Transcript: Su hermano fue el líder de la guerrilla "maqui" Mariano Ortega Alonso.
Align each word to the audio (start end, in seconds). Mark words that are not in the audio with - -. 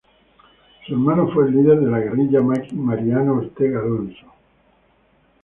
Su 0.87 0.93
hermano 0.93 1.27
fue 1.31 1.45
el 1.47 1.51
líder 1.57 1.79
de 1.79 1.91
la 1.91 1.99
guerrilla 1.99 2.41
"maqui" 2.41 2.73
Mariano 2.75 3.35
Ortega 3.35 3.81
Alonso. 3.81 4.25